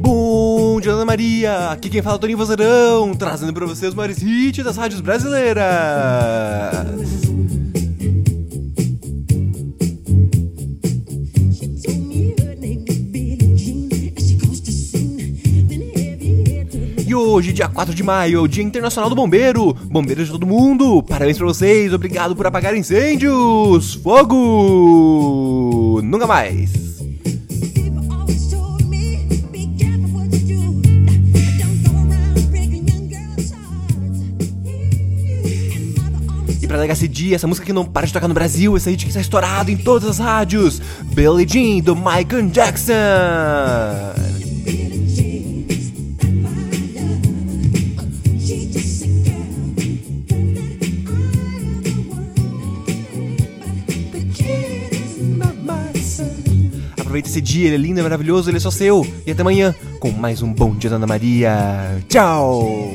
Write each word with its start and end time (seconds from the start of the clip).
Bom 0.00 0.78
dia, 0.78 0.92
Ana 0.92 1.06
Maria! 1.06 1.70
Aqui 1.70 1.88
quem 1.88 2.02
fala 2.02 2.16
é 2.16 2.18
o 2.18 2.20
Toninho 2.20 2.36
Vozeirão, 2.36 3.14
trazendo 3.14 3.54
pra 3.54 3.64
vocês 3.64 3.88
os 3.88 3.94
maiores 3.94 4.20
hits 4.20 4.62
das 4.62 4.76
rádios 4.76 5.00
brasileiras! 5.00 5.64
Hoje, 17.34 17.52
dia 17.52 17.68
4 17.68 17.92
de 17.92 18.02
maio, 18.04 18.38
é 18.38 18.40
o 18.42 18.46
Dia 18.46 18.62
Internacional 18.62 19.10
do 19.10 19.16
Bombeiro. 19.16 19.74
Bombeiros 19.90 20.26
de 20.26 20.32
todo 20.32 20.46
mundo, 20.46 21.02
parabéns 21.02 21.36
pra 21.36 21.46
vocês, 21.46 21.92
obrigado 21.92 22.36
por 22.36 22.46
apagar 22.46 22.76
incêndios. 22.76 23.94
Fogo! 23.94 25.73
Nunca 26.02 26.26
mais! 26.26 26.72
E 36.62 36.66
pra 36.66 36.78
negar 36.78 36.94
esse 36.94 37.06
dia, 37.06 37.36
essa 37.36 37.46
música 37.46 37.66
que 37.66 37.72
não 37.72 37.84
para 37.84 38.06
de 38.06 38.12
tocar 38.12 38.26
no 38.26 38.34
Brasil, 38.34 38.76
esse 38.76 38.90
hit 38.90 39.04
que 39.04 39.10
está 39.10 39.20
estourado 39.20 39.70
em 39.70 39.76
todas 39.76 40.08
as 40.08 40.18
rádios, 40.18 40.80
Billie 41.14 41.46
Jean, 41.46 41.82
do 41.82 41.94
Michael 41.94 42.48
Jackson. 42.50 42.94
Aproveita 57.14 57.28
esse 57.28 57.40
dia, 57.40 57.66
ele 57.66 57.76
é 57.76 57.78
lindo, 57.78 58.00
é 58.00 58.02
maravilhoso, 58.02 58.50
ele 58.50 58.56
é 58.56 58.60
só 58.60 58.72
seu. 58.72 59.06
E 59.24 59.30
até 59.30 59.40
amanhã 59.40 59.72
com 60.00 60.10
mais 60.10 60.42
um 60.42 60.52
Bom 60.52 60.74
Dia 60.74 60.90
da 60.90 60.96
Ana 60.96 61.06
Maria. 61.06 62.02
Tchau! 62.08 62.90